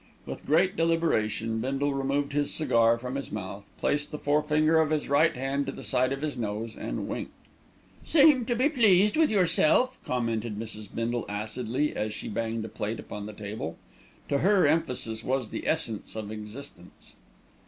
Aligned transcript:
With 0.25 0.47
great 0.47 0.75
deliberation 0.75 1.59
Bindle 1.59 1.93
removed 1.93 2.33
his 2.33 2.51
cigar 2.51 2.97
from 2.97 3.13
his 3.13 3.31
mouth, 3.31 3.69
placed 3.77 4.09
the 4.09 4.17
forefinger 4.17 4.79
of 4.79 4.89
his 4.89 5.07
right 5.07 5.35
hand 5.35 5.67
to 5.67 5.71
the 5.71 5.83
side 5.83 6.11
of 6.11 6.23
his 6.23 6.35
nose, 6.35 6.75
and 6.75 7.07
winked. 7.07 7.33
"Seem 8.03 8.45
to 8.45 8.55
be 8.55 8.67
pleased 8.67 9.15
with 9.15 9.29
yourself," 9.29 9.99
commented 10.03 10.57
Mrs. 10.57 10.87
Bindle 10.91 11.25
acidly, 11.29 11.95
as 11.95 12.15
she 12.15 12.27
banged 12.29 12.65
a 12.65 12.67
plate 12.67 12.99
upon 12.99 13.27
the 13.27 13.31
table. 13.33 13.77
To 14.29 14.39
her, 14.39 14.65
emphasis 14.65 15.23
was 15.23 15.51
the 15.51 15.67
essence 15.67 16.15
of 16.15 16.31
existence. 16.31 17.17